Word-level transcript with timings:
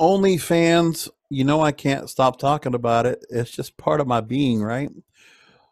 OnlyFans, 0.00 1.08
you 1.30 1.44
know 1.44 1.60
I 1.60 1.72
can't 1.72 2.08
stop 2.10 2.38
talking 2.38 2.74
about 2.74 3.06
it. 3.06 3.24
It's 3.30 3.50
just 3.50 3.76
part 3.76 4.00
of 4.00 4.06
my 4.06 4.20
being, 4.20 4.62
right? 4.62 4.90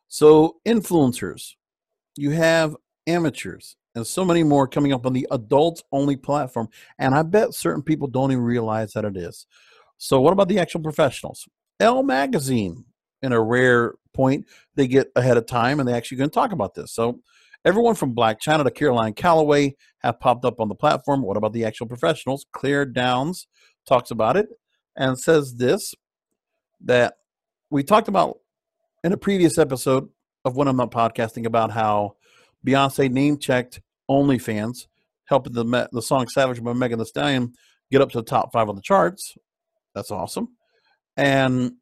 So, 0.08 0.56
influencers, 0.66 1.54
you 2.16 2.30
have 2.30 2.76
amateurs, 3.06 3.76
and 3.94 4.06
so 4.06 4.24
many 4.24 4.42
more 4.42 4.66
coming 4.66 4.92
up 4.92 5.06
on 5.06 5.12
the 5.12 5.26
adults 5.30 5.82
only 5.92 6.16
platform. 6.16 6.68
And 6.98 7.14
I 7.14 7.22
bet 7.22 7.54
certain 7.54 7.82
people 7.82 8.08
don't 8.08 8.32
even 8.32 8.44
realize 8.44 8.92
that 8.92 9.04
it 9.04 9.16
is. 9.16 9.46
So, 9.98 10.20
what 10.20 10.32
about 10.32 10.48
the 10.48 10.58
actual 10.58 10.80
professionals? 10.80 11.46
Elle 11.80 12.02
Magazine, 12.02 12.84
in 13.22 13.32
a 13.32 13.42
rare 13.42 13.94
point, 14.12 14.46
they 14.74 14.86
get 14.86 15.10
ahead 15.16 15.36
of 15.36 15.46
time 15.46 15.80
and 15.80 15.88
they 15.88 15.92
actually 15.92 16.18
going 16.18 16.30
to 16.30 16.34
talk 16.34 16.52
about 16.52 16.74
this. 16.74 16.92
So, 16.92 17.20
everyone 17.64 17.94
from 17.94 18.14
Black 18.14 18.40
Chyna 18.40 18.64
to 18.64 18.70
Caroline 18.70 19.12
Calloway 19.12 19.76
have 19.98 20.20
popped 20.20 20.44
up 20.44 20.60
on 20.60 20.68
the 20.68 20.74
platform. 20.74 21.22
What 21.22 21.36
about 21.36 21.52
the 21.52 21.64
actual 21.64 21.86
professionals? 21.86 22.46
Claire 22.52 22.86
Downs 22.86 23.46
talks 23.86 24.10
about 24.10 24.36
it 24.36 24.48
and 24.96 25.18
says 25.18 25.54
this 25.54 25.94
that 26.80 27.14
we 27.70 27.82
talked 27.82 28.08
about 28.08 28.38
in 29.02 29.12
a 29.12 29.16
previous 29.16 29.58
episode 29.58 30.08
of 30.44 30.56
when 30.56 30.68
I'm 30.68 30.76
not 30.76 30.90
podcasting 30.90 31.46
about 31.46 31.70
how 31.70 32.16
Beyonce 32.66 33.10
name 33.10 33.38
checked 33.38 33.80
OnlyFans, 34.10 34.86
helping 35.26 35.52
the 35.52 35.88
the 35.92 36.02
song 36.02 36.28
"Savage" 36.28 36.62
by 36.62 36.72
Megan 36.72 36.98
Thee 36.98 37.04
Stallion 37.04 37.52
get 37.90 38.00
up 38.00 38.10
to 38.12 38.18
the 38.18 38.24
top 38.24 38.52
five 38.52 38.68
on 38.68 38.76
the 38.76 38.82
charts. 38.82 39.36
That's 39.94 40.10
awesome, 40.10 40.48
and 41.16 41.72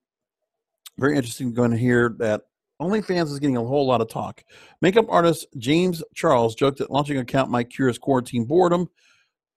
very 0.98 1.16
interesting 1.16 1.52
going 1.52 1.70
to 1.70 1.76
hear 1.76 2.14
that 2.18 2.42
OnlyFans 2.80 3.30
is 3.30 3.38
getting 3.38 3.56
a 3.56 3.64
whole 3.64 3.86
lot 3.86 4.00
of 4.00 4.08
talk. 4.08 4.42
Makeup 4.80 5.06
artist 5.08 5.46
James 5.56 6.02
Charles 6.14 6.54
joked 6.54 6.78
that 6.78 6.90
launching 6.90 7.16
an 7.16 7.22
account 7.22 7.50
might 7.50 7.70
cure 7.70 7.88
his 7.88 7.98
quarantine 7.98 8.44
boredom. 8.44 8.88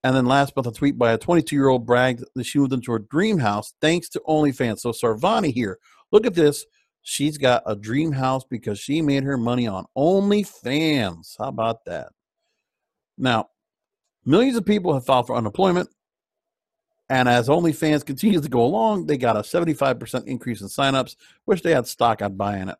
And 0.06 0.16
then 0.16 0.28
last 0.28 0.56
month, 0.56 0.68
a 0.68 0.72
tweet 0.72 1.00
by 1.00 1.14
a 1.14 1.18
22 1.18 1.56
year 1.56 1.68
old 1.68 1.88
bragged 1.88 2.24
that 2.36 2.44
she 2.44 2.60
moved 2.60 2.74
into 2.74 2.92
her 2.92 3.00
dream 3.00 3.40
house 3.40 3.74
thanks 3.82 4.08
to 4.10 4.22
OnlyFans. 4.28 4.82
So 4.82 4.92
Sarvani 4.92 5.52
here, 5.52 5.80
look 6.12 6.28
at 6.28 6.36
this. 6.36 6.64
She's 7.02 7.40
got 7.40 7.64
a 7.66 7.76
dream 7.76 8.12
house 8.12 8.44
because 8.48 8.78
she 8.78 9.02
made 9.02 9.24
her 9.24 9.36
money 9.36 9.66
on 9.66 9.86
OnlyFans. 9.98 11.34
How 11.40 11.48
about 11.48 11.86
that? 11.86 12.10
Now, 13.18 13.48
millions 14.24 14.56
of 14.56 14.64
people 14.64 14.94
have 14.94 15.08
filed 15.08 15.26
for 15.26 15.36
unemployment. 15.36 15.90
And 17.10 17.28
as 17.28 17.48
OnlyFans 17.48 18.06
continues 18.06 18.44
to 18.44 18.50
go 18.50 18.64
along, 18.64 19.08
they 19.08 19.18
got 19.18 19.38
a 19.38 19.40
75% 19.40 20.28
increase 20.28 20.62
in 20.62 20.68
signups. 20.68 21.16
Wish 21.48 21.64
they 21.64 21.74
had 21.74 21.88
stock, 21.88 22.22
I'd 22.22 22.38
buy 22.38 22.58
in 22.58 22.70
it. 22.70 22.78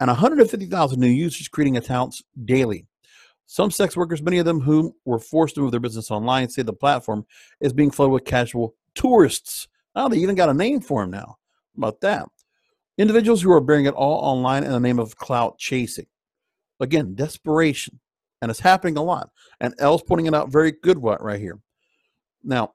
And 0.00 0.08
150,000 0.08 0.98
new 0.98 1.06
users 1.06 1.46
creating 1.46 1.76
accounts 1.76 2.20
daily. 2.44 2.88
Some 3.52 3.70
sex 3.70 3.98
workers, 3.98 4.22
many 4.22 4.38
of 4.38 4.46
them 4.46 4.62
whom 4.62 4.94
were 5.04 5.18
forced 5.18 5.56
to 5.56 5.60
move 5.60 5.72
their 5.72 5.78
business 5.78 6.10
online, 6.10 6.48
say 6.48 6.62
the 6.62 6.72
platform 6.72 7.26
is 7.60 7.74
being 7.74 7.90
flooded 7.90 8.14
with 8.14 8.24
casual 8.24 8.74
tourists. 8.94 9.68
Now 9.94 10.08
they 10.08 10.16
even 10.16 10.36
got 10.36 10.48
a 10.48 10.54
name 10.54 10.80
for 10.80 11.02
them 11.02 11.10
now. 11.10 11.36
How 11.36 11.36
about 11.76 12.00
that? 12.00 12.26
Individuals 12.96 13.42
who 13.42 13.52
are 13.52 13.60
bearing 13.60 13.84
it 13.84 13.92
all 13.92 14.20
online 14.24 14.64
in 14.64 14.72
the 14.72 14.80
name 14.80 14.98
of 14.98 15.18
clout 15.18 15.58
chasing. 15.58 16.06
Again, 16.80 17.14
desperation. 17.14 18.00
And 18.40 18.50
it's 18.50 18.58
happening 18.58 18.96
a 18.96 19.02
lot. 19.02 19.28
And 19.60 19.74
Elle's 19.78 20.02
pointing 20.02 20.28
it 20.28 20.34
out 20.34 20.50
very 20.50 20.72
good 20.72 20.96
right 21.02 21.38
here. 21.38 21.60
Now, 22.42 22.72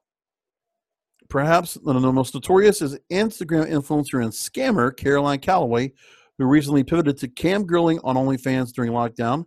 perhaps 1.28 1.74
the 1.74 1.92
most 1.92 2.34
notorious 2.34 2.82
is 2.82 2.96
Instagram 3.10 3.68
influencer 3.68 4.22
and 4.22 4.32
scammer 4.32 4.96
Caroline 4.96 5.40
Calloway, 5.40 5.92
who 6.38 6.44
recently 6.46 6.84
pivoted 6.84 7.18
to 7.18 7.26
cam 7.26 7.66
girling 7.66 7.98
on 8.04 8.14
OnlyFans 8.14 8.72
during 8.72 8.92
lockdown 8.92 9.44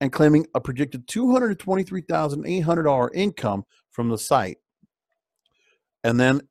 and 0.00 0.12
claiming 0.12 0.46
a 0.54 0.60
projected 0.60 1.06
$223,800 1.06 3.10
income 3.14 3.64
from 3.90 4.08
the 4.08 4.18
site. 4.18 4.58
And 6.04 6.20
then 6.20 6.42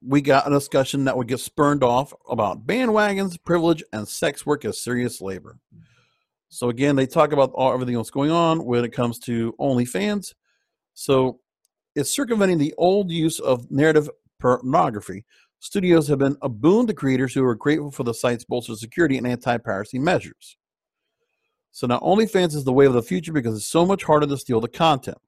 we 0.00 0.20
got 0.20 0.46
a 0.46 0.50
discussion 0.50 1.04
that 1.04 1.16
would 1.16 1.28
get 1.28 1.40
spurned 1.40 1.82
off 1.82 2.12
about 2.28 2.66
bandwagons, 2.66 3.42
privilege, 3.44 3.82
and 3.92 4.06
sex 4.06 4.46
work 4.46 4.64
as 4.64 4.78
serious 4.78 5.20
labor. 5.20 5.58
So 6.50 6.70
again, 6.70 6.96
they 6.96 7.06
talk 7.06 7.32
about 7.32 7.52
all, 7.52 7.72
everything 7.72 7.96
that's 7.96 8.10
going 8.10 8.30
on 8.30 8.64
when 8.64 8.84
it 8.84 8.92
comes 8.92 9.18
to 9.20 9.54
OnlyFans. 9.60 10.34
So 10.94 11.40
it's 11.94 12.10
circumventing 12.10 12.58
the 12.58 12.74
old 12.78 13.10
use 13.10 13.40
of 13.40 13.70
narrative 13.70 14.08
pornography. 14.40 15.24
Studios 15.60 16.06
have 16.08 16.20
been 16.20 16.36
a 16.40 16.48
boon 16.48 16.86
to 16.86 16.94
creators 16.94 17.34
who 17.34 17.44
are 17.44 17.56
grateful 17.56 17.90
for 17.90 18.04
the 18.04 18.14
site's 18.14 18.44
bolstered 18.44 18.78
security 18.78 19.18
and 19.18 19.26
anti-piracy 19.26 19.98
measures. 19.98 20.56
So 21.70 21.86
now 21.86 21.98
OnlyFans 22.00 22.54
is 22.54 22.64
the 22.64 22.72
way 22.72 22.86
of 22.86 22.92
the 22.92 23.02
future 23.02 23.32
because 23.32 23.56
it's 23.56 23.70
so 23.70 23.86
much 23.86 24.04
harder 24.04 24.26
to 24.26 24.36
steal 24.36 24.60
the 24.60 24.68
content. 24.68 25.18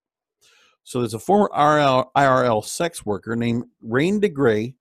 So 0.84 1.00
there's 1.00 1.14
a 1.14 1.18
former 1.18 1.50
IRL, 1.54 2.06
IRL 2.16 2.64
sex 2.64 3.04
worker 3.04 3.36
named 3.36 3.64
Rain 3.82 4.20
DeGray 4.20 4.74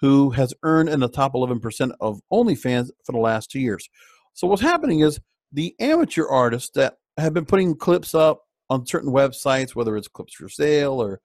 who 0.00 0.30
has 0.30 0.52
earned 0.62 0.88
in 0.88 1.00
the 1.00 1.08
top 1.08 1.32
11% 1.32 1.92
of 2.00 2.20
OnlyFans 2.30 2.90
for 3.04 3.12
the 3.12 3.18
last 3.18 3.50
two 3.50 3.60
years. 3.60 3.88
So 4.34 4.46
what's 4.46 4.62
happening 4.62 5.00
is 5.00 5.18
the 5.52 5.74
amateur 5.80 6.26
artists 6.26 6.70
that 6.74 6.98
have 7.16 7.32
been 7.32 7.46
putting 7.46 7.74
clips 7.76 8.14
up 8.14 8.42
on 8.68 8.86
certain 8.86 9.10
websites, 9.10 9.74
whether 9.74 9.96
it's 9.96 10.08
clips 10.08 10.34
for 10.34 10.48
sale 10.48 11.00
or 11.00 11.20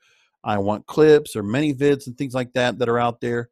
iWantClips 0.46 1.36
or 1.36 1.44
ManyVids 1.44 2.08
and 2.08 2.18
things 2.18 2.34
like 2.34 2.54
that 2.54 2.80
that 2.80 2.90
are 2.90 3.00
out 3.00 3.20
there, 3.20 3.50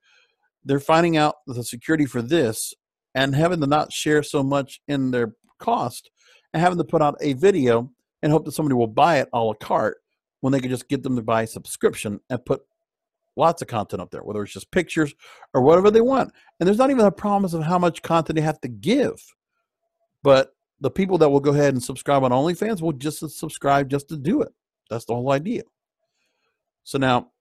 they're 0.64 0.80
finding 0.80 1.18
out 1.18 1.36
the 1.48 1.64
security 1.64 2.06
for 2.06 2.22
this 2.22 2.74
and 3.14 3.36
having 3.36 3.60
to 3.60 3.68
not 3.68 3.92
share 3.92 4.24
so 4.24 4.42
much 4.42 4.82
in 4.88 5.12
their 5.12 5.34
cost 5.60 6.10
and 6.54 6.62
having 6.62 6.78
to 6.78 6.84
put 6.84 7.02
out 7.02 7.18
a 7.22 7.34
video 7.34 7.90
and 8.22 8.32
hope 8.32 8.46
that 8.46 8.54
somebody 8.54 8.76
will 8.76 8.88
buy 8.88 9.20
it 9.20 9.30
a 9.34 9.40
la 9.40 9.54
carte 9.54 9.98
when 10.42 10.54
they 10.54 10.60
could 10.60 10.72
just 10.72 10.90
get 10.90 11.04
them 11.04 11.16
to 11.16 11.22
buy 11.22 11.44
a 11.44 11.48
subscription 11.48 12.20
and 12.30 12.46
put 12.46 12.62
lots 13.36 13.62
of 13.62 13.68
content 13.68 14.02
up 14.02 14.12
there, 14.12 14.22
whether 14.22 14.44
it's 14.44 14.54
just 14.54 14.72
pictures 14.72 15.14
or 15.54 15.62
whatever 15.62 15.92
they 15.92 16.02
want. 16.02 16.32
And 16.60 16.68
there's 16.68 16.78
not 16.78 16.92
even 16.92 17.06
a 17.06 17.12
promise 17.12 17.54
of 17.54 17.64
how 17.64 17.80
much 17.80 18.02
content 18.02 18.36
they 18.36 18.42
have 18.42 18.62
to 18.62 18.68
give. 18.68 19.16
But 20.24 20.54
the 20.82 20.92
people 20.92 21.18
that 21.20 21.30
will 21.30 21.40
go 21.40 21.52
ahead 21.52 21.74
and 21.74 21.84
subscribe 21.84 22.24
on 22.24 22.32
OnlyFans 22.32 22.82
will 22.82 22.94
just 22.94 23.20
subscribe 23.38 23.90
just 23.90 24.10
to 24.10 24.18
do 24.18 24.42
it. 24.42 24.54
That's 24.90 25.06
the 25.06 25.14
whole 25.14 25.32
idea. 25.32 25.64
So 26.84 26.98
now, 26.98 27.32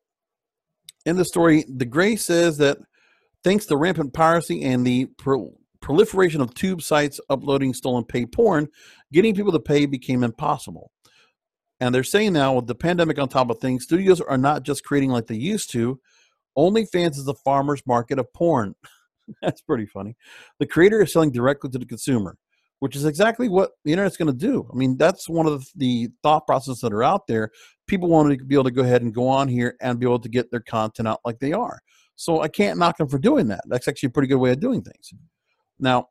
in 1.07 1.17
the 1.17 1.25
story, 1.25 1.65
DeGray 1.65 2.19
says 2.19 2.59
that 2.59 2.79
thanks 3.43 3.67
to 3.67 3.77
rampant 3.77 4.13
piracy 4.13 4.65
and 4.65 4.87
the 4.87 5.07
proliferation 5.81 6.41
of 6.41 6.55
tube 6.55 6.83
sites 6.83 7.21
uploading 7.31 7.75
stolen 7.75 8.05
paid 8.05 8.33
porn, 8.33 8.69
getting 9.13 9.35
people 9.35 9.53
to 9.53 9.61
pay 9.61 9.87
became 9.87 10.23
impossible. 10.23 10.91
And 11.81 11.95
they're 11.95 12.05
saying 12.05 12.33
now, 12.33 12.55
with 12.55 12.67
the 12.67 12.75
pandemic 12.75 13.19
on 13.19 13.29
top 13.29 13.51
of 13.51 13.59
things, 13.59 13.85
studios 13.85 14.21
are 14.21 14.39
not 14.39 14.65
just 14.65 14.85
creating 14.85 15.11
like 15.11 15.27
they 15.27 15.37
used 15.37 15.71
to. 15.73 16.01
OnlyFans 16.57 17.17
is 17.17 17.25
the 17.25 17.35
farmer's 17.35 17.83
market 17.87 18.19
of 18.19 18.33
porn. 18.33 18.75
That's 19.43 19.61
pretty 19.61 19.87
funny. 19.87 20.17
The 20.59 20.67
creator 20.67 21.03
is 21.03 21.13
selling 21.13 21.31
directly 21.31 21.71
to 21.71 21.79
the 21.79 21.87
consumer, 21.87 22.37
which 22.81 22.97
is 22.97 23.05
exactly 23.05 23.49
what 23.49 23.73
the 23.85 23.93
internet's 23.93 24.17
going 24.17 24.33
to 24.33 24.47
do. 24.47 24.69
I 24.73 24.77
mean, 24.77 24.97
that's 24.97 25.29
one 25.29 25.47
of 25.47 25.69
the 25.77 26.09
thought 26.23 26.47
processes 26.47 26.81
that 26.81 26.95
are 26.95 27.05
out 27.05 27.27
there. 27.27 27.51
People 27.87 28.09
want 28.09 28.37
to 28.37 28.45
be 28.45 28.55
able 28.55 28.65
to 28.65 28.71
go 28.71 28.83
ahead 28.83 29.03
and 29.03 29.15
go 29.15 29.29
on 29.29 29.47
here 29.47 29.77
and 29.81 30.01
be 30.01 30.07
able 30.07 30.21
to 30.21 30.29
get 30.31 30.51
their 30.51 30.61
content 30.61 31.09
out 31.09 31.21
like 31.25 31.39
they 31.39 31.53
are. 31.53 31.81
So 32.17 32.41
I 32.41 32.49
can't 32.49 32.79
knock 32.79 32.97
them 32.97 33.09
for 33.09 33.19
doing 33.19 33.49
that. 33.49 33.61
That's 33.67 33.87
actually 33.87 34.09
a 34.09 34.11
pretty 34.11 34.29
good 34.29 34.37
way 34.37 34.51
of 34.51 34.61
doing 34.61 34.83
things. 34.83 35.13
Now, 35.79 36.09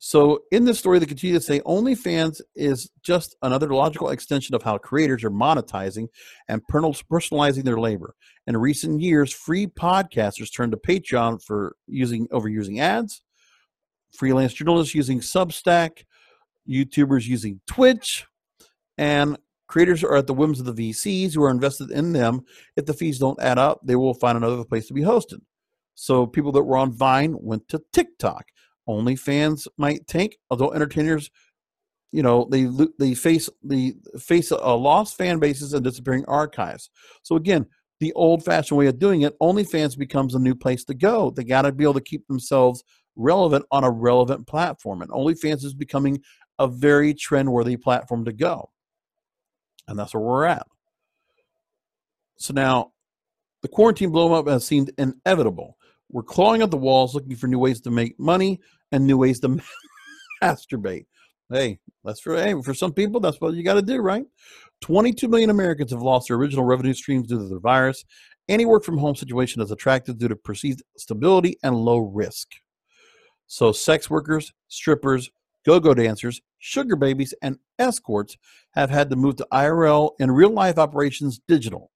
so 0.00 0.44
in 0.52 0.64
this 0.64 0.78
story, 0.78 1.00
they 1.00 1.06
continue 1.06 1.36
to 1.36 1.44
say 1.44 1.60
OnlyFans 1.60 2.40
is 2.54 2.88
just 3.02 3.34
another 3.42 3.74
logical 3.74 4.10
extension 4.10 4.54
of 4.54 4.62
how 4.62 4.78
creators 4.78 5.24
are 5.24 5.30
monetizing 5.30 6.06
and 6.46 6.62
personalizing 6.68 7.64
their 7.64 7.80
labor. 7.80 8.14
In 8.46 8.56
recent 8.56 9.00
years, 9.00 9.32
free 9.32 9.66
podcasters 9.66 10.54
turned 10.54 10.70
to 10.72 10.78
Patreon 10.78 11.42
for 11.42 11.74
using 11.88 12.28
overusing 12.28 12.78
ads, 12.78 13.22
freelance 14.12 14.52
journalists 14.52 14.94
using 14.94 15.18
Substack, 15.18 16.04
YouTubers 16.68 17.26
using 17.26 17.60
Twitch, 17.66 18.24
and 18.98 19.36
creators 19.66 20.04
are 20.04 20.14
at 20.14 20.28
the 20.28 20.34
whims 20.34 20.60
of 20.60 20.66
the 20.66 20.90
VCs 20.90 21.34
who 21.34 21.42
are 21.42 21.50
invested 21.50 21.90
in 21.90 22.12
them. 22.12 22.42
If 22.76 22.86
the 22.86 22.94
fees 22.94 23.18
don't 23.18 23.40
add 23.40 23.58
up, 23.58 23.80
they 23.82 23.96
will 23.96 24.14
find 24.14 24.36
another 24.36 24.64
place 24.64 24.86
to 24.88 24.94
be 24.94 25.02
hosted. 25.02 25.40
So 25.96 26.24
people 26.24 26.52
that 26.52 26.62
were 26.62 26.76
on 26.76 26.92
Vine 26.92 27.36
went 27.40 27.66
to 27.68 27.82
TikTok. 27.92 28.46
OnlyFans 28.88 29.68
might 29.76 30.06
tank, 30.06 30.38
although 30.50 30.72
entertainers, 30.72 31.30
you 32.10 32.22
know, 32.22 32.48
they 32.50 32.68
they 32.98 33.14
face 33.14 33.50
the 33.62 33.94
face 34.18 34.50
a 34.50 34.74
lost 34.74 35.16
fan 35.16 35.38
bases 35.38 35.74
and 35.74 35.84
disappearing 35.84 36.24
archives. 36.26 36.90
So 37.22 37.36
again, 37.36 37.66
the 38.00 38.12
old-fashioned 38.14 38.78
way 38.78 38.86
of 38.86 38.98
doing 38.98 39.22
it, 39.22 39.38
OnlyFans 39.40 39.98
becomes 39.98 40.34
a 40.34 40.38
new 40.38 40.54
place 40.54 40.84
to 40.84 40.94
go. 40.94 41.30
They 41.30 41.44
got 41.44 41.62
to 41.62 41.72
be 41.72 41.84
able 41.84 41.94
to 41.94 42.00
keep 42.00 42.26
themselves 42.26 42.82
relevant 43.16 43.66
on 43.70 43.84
a 43.84 43.90
relevant 43.90 44.46
platform, 44.46 45.02
and 45.02 45.10
OnlyFans 45.10 45.64
is 45.64 45.74
becoming 45.74 46.22
a 46.58 46.66
very 46.66 47.12
trend-worthy 47.12 47.76
platform 47.76 48.24
to 48.24 48.32
go, 48.32 48.70
and 49.86 49.98
that's 49.98 50.14
where 50.14 50.22
we're 50.22 50.44
at. 50.46 50.66
So 52.38 52.54
now, 52.54 52.92
the 53.62 53.68
quarantine 53.68 54.10
blow 54.10 54.32
up 54.32 54.46
has 54.46 54.64
seemed 54.64 54.92
inevitable. 54.96 55.76
We're 56.10 56.22
clawing 56.22 56.62
at 56.62 56.70
the 56.70 56.76
walls, 56.76 57.14
looking 57.14 57.36
for 57.36 57.48
new 57.48 57.58
ways 57.58 57.80
to 57.82 57.90
make 57.90 58.18
money, 58.18 58.60
and 58.92 59.06
new 59.06 59.18
ways 59.18 59.40
to 59.40 59.60
masturbate. 60.42 61.06
Hey, 61.50 61.78
that's 62.04 62.20
for 62.20 62.36
hey, 62.36 62.54
for 62.62 62.74
some 62.74 62.92
people, 62.92 63.20
that's 63.20 63.40
what 63.40 63.54
you 63.54 63.62
got 63.62 63.74
to 63.74 63.82
do, 63.82 63.98
right? 63.98 64.24
22 64.82 65.28
million 65.28 65.50
Americans 65.50 65.90
have 65.90 66.02
lost 66.02 66.28
their 66.28 66.36
original 66.36 66.64
revenue 66.64 66.94
streams 66.94 67.28
due 67.28 67.38
to 67.38 67.48
the 67.48 67.58
virus, 67.58 68.04
any 68.48 68.64
work 68.64 68.82
from 68.82 68.98
home 68.98 69.14
situation 69.14 69.60
is 69.60 69.70
attractive 69.70 70.18
due 70.18 70.28
to 70.28 70.36
perceived 70.36 70.82
stability 70.96 71.58
and 71.62 71.74
low 71.76 71.98
risk. 71.98 72.48
So, 73.46 73.72
sex 73.72 74.08
workers, 74.08 74.52
strippers, 74.68 75.30
go 75.66 75.80
go 75.80 75.94
dancers, 75.94 76.40
sugar 76.58 76.96
babies, 76.96 77.34
and 77.42 77.58
escorts 77.78 78.36
have 78.72 78.90
had 78.90 79.10
to 79.10 79.16
move 79.16 79.36
to 79.36 79.46
IRL 79.52 80.12
and 80.20 80.34
real 80.34 80.50
life 80.50 80.78
operations 80.78 81.40
digital 81.46 81.90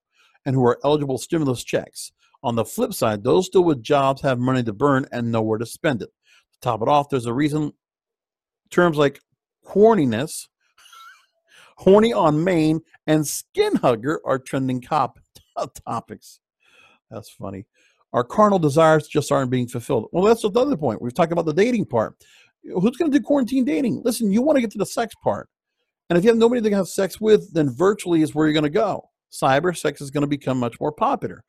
and 0.45 0.55
who 0.55 0.65
are 0.67 0.79
eligible 0.85 1.19
stimulus 1.19 1.65
checks. 1.65 2.13
On 2.43 2.55
the 2.55 2.65
flip 2.65 2.93
side, 2.93 3.23
those 3.23 3.47
still 3.47 3.65
with 3.65 3.83
jobs 3.83 4.21
have 4.23 4.39
money 4.39 4.63
to 4.65 4.73
burn 4.73 5.07
and 5.13 5.31
nowhere 5.31 5.59
to 5.59 5.67
spend 5.67 6.03
it. 6.03 6.11
To 6.63 6.69
top 6.69 6.83
it 6.83 6.89
off, 6.89 7.09
there's 7.09 7.27
a 7.27 7.33
reason 7.33 7.73
terms 8.71 8.97
like 8.97 9.21
horniness, 9.69 10.49
horny 11.77 12.13
on 12.13 12.43
Main, 12.43 12.81
and 13.07 13.27
skin 13.27 13.77
hunger 13.77 14.21
are 14.25 14.39
trending 14.39 14.81
cop 14.81 15.19
topics. 15.87 16.41
That's 17.11 17.31
funny. 17.31 17.67
Our 18.13 18.25
carnal 18.25 18.59
desires 18.59 19.09
just 19.09 19.33
aren't 19.33 19.51
being 19.51 19.67
fulfilled. 19.67 20.09
Well, 20.13 20.25
that's 20.25 20.45
another 20.45 20.77
point. 20.77 21.03
We've 21.03 21.15
talked 21.15 21.33
about 21.33 21.47
the 21.47 21.53
dating 21.53 21.87
part. 21.87 22.15
Who's 22.63 22.97
going 22.97 23.11
to 23.11 23.19
do 23.19 23.25
quarantine 23.25 23.65
dating? 23.65 24.03
Listen, 24.05 24.31
you 24.31 24.41
want 24.43 24.57
to 24.57 24.61
get 24.61 24.71
to 24.73 24.79
the 24.79 24.87
sex 24.87 25.15
part. 25.23 25.49
And 26.11 26.19
if 26.19 26.25
you 26.25 26.31
have 26.31 26.39
nobody 26.39 26.61
to 26.61 26.77
have 26.77 26.89
sex 26.89 27.21
with, 27.21 27.53
then 27.55 27.71
virtually 27.71 28.23
is 28.23 28.35
where 28.35 28.47
you're 28.47 28.53
going 28.53 28.63
to 28.65 28.71
go. 28.71 29.09
Cyber 29.33 29.77
sex 29.77 30.01
is 30.01 30.11
going 30.11 30.23
to 30.23 30.29
become 30.29 30.59
much 30.59 30.79
more 30.79 30.93
popular. 30.93 31.43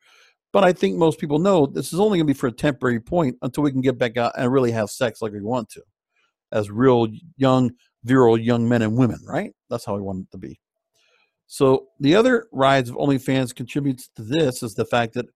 But 0.54 0.62
I 0.62 0.72
think 0.72 0.94
most 0.96 1.18
people 1.18 1.40
know 1.40 1.66
this 1.66 1.92
is 1.92 1.98
only 1.98 2.16
going 2.18 2.28
to 2.28 2.32
be 2.32 2.38
for 2.38 2.46
a 2.46 2.52
temporary 2.52 3.00
point 3.00 3.36
until 3.42 3.64
we 3.64 3.72
can 3.72 3.80
get 3.80 3.98
back 3.98 4.16
out 4.16 4.34
and 4.38 4.52
really 4.52 4.70
have 4.70 4.88
sex 4.88 5.20
like 5.20 5.32
we 5.32 5.40
want 5.40 5.68
to, 5.70 5.82
as 6.52 6.70
real 6.70 7.08
young, 7.36 7.72
virile 8.04 8.38
young 8.38 8.68
men 8.68 8.80
and 8.80 8.96
women, 8.96 9.18
right? 9.26 9.50
That's 9.68 9.84
how 9.84 9.96
we 9.96 10.00
want 10.00 10.20
it 10.20 10.30
to 10.30 10.38
be. 10.38 10.60
So 11.48 11.88
the 11.98 12.14
other 12.14 12.46
rise 12.52 12.88
of 12.88 12.94
OnlyFans 12.94 13.52
contributes 13.52 14.08
to 14.14 14.22
this 14.22 14.62
is 14.62 14.74
the 14.74 14.84
fact 14.84 15.14
that 15.14 15.26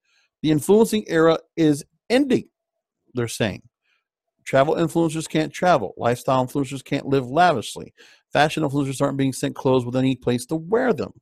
the 0.43 0.53
influencing 0.53 1.03
era 1.09 1.41
is 1.57 1.85
ending, 2.09 2.49
they're 3.13 3.27
saying. 3.27 3.63
Travel 4.45 4.77
influencers 4.77 5.29
can't 5.29 5.53
travel. 5.53 5.95
Lifestyle 5.97 6.47
influencers 6.47 6.85
can't 6.85 7.07
live 7.07 7.29
lavishly. 7.29 7.93
Fashion 8.33 8.63
influencers 8.63 9.03
aren't 9.03 9.19
being 9.19 9.33
sent 9.33 9.57
clothes 9.57 9.85
with 9.85 9.97
any 9.97 10.15
place 10.15 10.47
to 10.47 10.55
wear 10.55 10.93
them. 10.93 11.13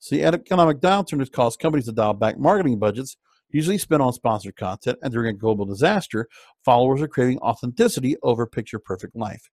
So 0.00 0.16
the 0.16 0.24
economic 0.24 0.80
downturn 0.80 1.20
has 1.20 1.28
caused 1.28 1.60
companies 1.60 1.86
to 1.86 1.92
dial 1.92 2.14
back 2.14 2.38
marketing 2.38 2.78
budgets, 2.78 3.16
usually 3.50 3.78
spent 3.78 4.02
on 4.02 4.12
sponsored 4.12 4.56
content, 4.56 4.98
and 5.02 5.12
during 5.12 5.34
a 5.34 5.38
global 5.38 5.66
disaster, 5.66 6.26
followers 6.64 7.02
are 7.02 7.08
craving 7.08 7.38
authenticity 7.38 8.16
over 8.22 8.46
picture 8.46 8.78
perfect 8.78 9.14
life. 9.14 9.50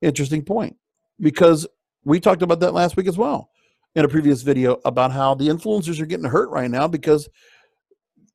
Interesting 0.00 0.42
point. 0.42 0.76
Because 1.20 1.66
we 2.04 2.18
talked 2.18 2.42
about 2.42 2.60
that 2.60 2.72
last 2.72 2.96
week 2.96 3.06
as 3.06 3.18
well 3.18 3.50
in 3.94 4.04
a 4.04 4.08
previous 4.08 4.42
video 4.42 4.80
about 4.84 5.12
how 5.12 5.34
the 5.34 5.48
influencers 5.48 6.00
are 6.00 6.06
getting 6.06 6.24
hurt 6.24 6.48
right 6.50 6.70
now 6.70 6.88
because 6.88 7.28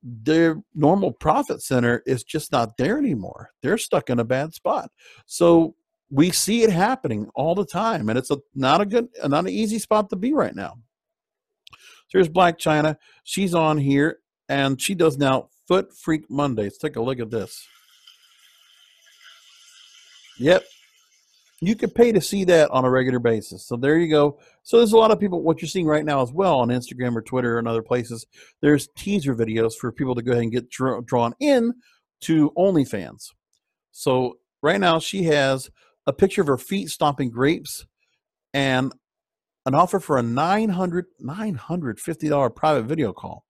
their 0.03 0.61
normal 0.75 1.11
profit 1.11 1.63
center 1.63 2.03
is 2.05 2.23
just 2.23 2.51
not 2.51 2.77
there 2.77 2.99
anymore. 2.99 3.49
They're 3.63 3.79
stuck 3.79 4.11
in 4.11 4.19
a 4.19 4.23
bad 4.23 4.53
spot. 4.53 4.91
So 5.25 5.75
we 6.11 6.29
see 6.29 6.61
it 6.61 6.69
happening 6.69 7.27
all 7.33 7.55
the 7.55 7.65
time, 7.65 8.09
and 8.09 8.19
it's 8.19 8.29
a 8.29 8.37
not 8.53 8.81
a 8.81 8.85
good, 8.85 9.07
not 9.25 9.45
an 9.45 9.49
easy 9.49 9.79
spot 9.79 10.11
to 10.11 10.15
be 10.15 10.33
right 10.33 10.55
now. 10.55 10.75
Here's 12.15 12.29
Black 12.29 12.57
Chyna. 12.57 12.95
She's 13.25 13.53
on 13.53 13.77
here, 13.77 14.19
and 14.47 14.81
she 14.81 14.95
does 14.95 15.17
now 15.17 15.49
Foot 15.67 15.93
Freak 15.93 16.29
Mondays. 16.29 16.77
Take 16.77 16.95
a 16.95 17.01
look 17.01 17.19
at 17.19 17.29
this. 17.29 17.67
Yep, 20.39 20.63
you 21.59 21.75
could 21.75 21.93
pay 21.93 22.13
to 22.13 22.21
see 22.21 22.45
that 22.45 22.71
on 22.71 22.85
a 22.85 22.89
regular 22.89 23.19
basis. 23.19 23.65
So 23.65 23.75
there 23.75 23.97
you 23.97 24.09
go. 24.09 24.39
So 24.63 24.77
there's 24.77 24.93
a 24.93 24.97
lot 24.97 25.11
of 25.11 25.19
people, 25.19 25.41
what 25.41 25.61
you're 25.61 25.67
seeing 25.67 25.87
right 25.87 26.05
now 26.05 26.21
as 26.21 26.31
well 26.31 26.59
on 26.59 26.69
Instagram 26.69 27.17
or 27.17 27.21
Twitter 27.21 27.59
and 27.59 27.67
other 27.67 27.81
places, 27.81 28.25
there's 28.61 28.87
teaser 28.95 29.35
videos 29.35 29.73
for 29.73 29.91
people 29.91 30.15
to 30.15 30.21
go 30.21 30.31
ahead 30.31 30.43
and 30.43 30.53
get 30.53 30.69
drawn 30.69 31.33
in 31.41 31.73
to 32.21 32.49
OnlyFans. 32.57 33.33
So 33.91 34.37
right 34.61 34.79
now 34.79 34.99
she 34.99 35.23
has 35.23 35.69
a 36.07 36.13
picture 36.13 36.39
of 36.39 36.47
her 36.47 36.57
feet 36.57 36.87
stomping 36.91 37.29
grapes 37.29 37.85
and 38.53 38.93
an 39.65 39.75
offer 39.75 39.99
for 39.99 40.17
a 40.17 40.23
900 40.23 41.05
$950 41.21 42.55
private 42.55 42.83
video 42.83 43.13
call. 43.13 43.45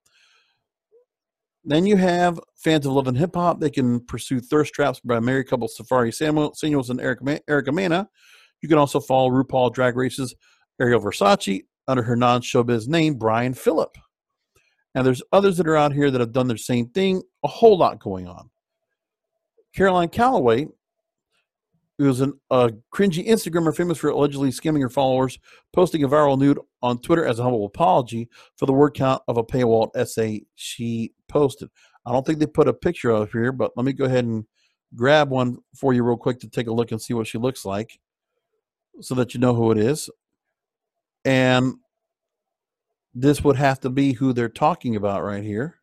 Then 1.64 1.86
you 1.86 1.98
have 1.98 2.40
fans 2.56 2.86
of 2.86 2.94
Love 2.94 3.08
and 3.08 3.18
Hip 3.18 3.36
Hop. 3.36 3.60
They 3.60 3.72
can 3.72 4.00
pursue 4.00 4.40
Thirst 4.40 4.74
Traps 4.74 5.00
by 5.00 5.20
married 5.20 5.48
couple 5.48 5.68
Safaree 5.68 6.14
Samuel, 6.14 6.54
Samuels 6.54 6.92
and 6.92 7.02
Eric, 7.02 7.20
Erica. 7.48 8.08
You 8.62 8.70
can 8.70 8.78
also 8.78 9.00
follow 9.00 9.30
RuPaul 9.30 9.74
Drag 9.74 9.96
Race's 9.96 10.36
Ariel 10.80 11.02
Versace 11.02 11.66
under 11.88 12.04
her 12.04 12.16
non 12.16 12.42
showbiz 12.42 12.88
name, 12.88 13.16
Brian 13.16 13.54
Phillip. 13.54 13.98
And 14.94 15.06
there's 15.06 15.24
others 15.34 15.58
that 15.58 15.68
are 15.68 15.76
out 15.76 15.92
here 15.92 16.10
that 16.12 16.22
have 16.22 16.32
done 16.32 16.48
the 16.48 16.58
same 16.58 16.90
thing. 16.90 17.22
A 17.44 17.48
whole 17.48 17.78
lot 17.78 18.00
going 18.00 18.28
on. 18.28 18.50
Caroline 19.76 20.10
Calloway 20.10 20.68
who's 21.98 22.22
an, 22.22 22.34
a 22.52 22.72
cringy 22.94 23.28
Instagrammer 23.28 23.76
famous 23.76 23.98
for 23.98 24.10
allegedly 24.10 24.50
scamming 24.50 24.82
her 24.82 24.90
followers, 24.90 25.40
posting 25.74 26.04
a 26.04 26.10
viral 26.10 26.38
nude 26.38 26.60
on 26.82 27.00
Twitter 27.00 27.26
as 27.26 27.40
a 27.40 27.44
humble 27.44 27.66
apology 27.66 28.30
for 28.58 28.66
the 28.66 28.74
word 28.74 28.94
count 28.94 29.22
of 29.28 29.38
a 29.38 29.44
paywall 29.44 29.90
essay 29.96 30.44
she 30.56 31.14
posted. 31.28 31.70
I 32.06 32.12
don't 32.12 32.26
think 32.26 32.40
they 32.40 32.48
put 32.48 32.68
a 32.68 32.74
picture 32.74 33.10
of 33.10 33.32
her 33.32 33.42
here, 33.42 33.52
but 33.52 33.72
let 33.76 33.86
me 33.86 33.94
go 33.94 34.06
ahead 34.06 34.26
and 34.26 34.46
grab 34.94 35.30
one 35.30 35.58
for 35.76 35.94
you 35.94 36.04
real 36.04 36.18
quick 36.18 36.40
to 36.42 36.50
take 36.50 36.68
a 36.68 36.74
look 36.74 36.92
and 36.92 37.02
see 37.02 37.14
what 37.14 37.28
she 37.28 37.38
looks 37.38 37.66
like 37.66 38.00
so 39.02 39.16
that 39.16 39.34
you 39.34 39.40
know 39.40 39.54
who 39.54 39.72
it 39.72 39.78
is. 39.78 40.10
And 41.24 41.76
this 43.14 43.44
would 43.44 43.56
have 43.56 43.80
to 43.80 43.90
be 43.90 44.14
who 44.14 44.34
they're 44.34 44.50
talking 44.50 44.96
about 44.96 45.24
right 45.24 45.44
here. 45.44 45.76